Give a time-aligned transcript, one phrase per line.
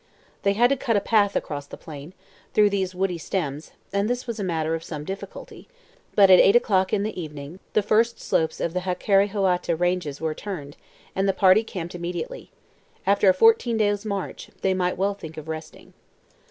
[0.41, 2.13] They had to cut a path across the plain,
[2.55, 5.67] through these woody stems, and this was a matter of some difficulty,
[6.15, 10.33] but at eight o'clock in the evening the first slopes of the Hakarihoata Ranges were
[10.33, 10.75] turned,
[11.15, 12.49] and the party camped immediately.
[13.05, 15.93] After a fourteen miles' march, they might well think of resting.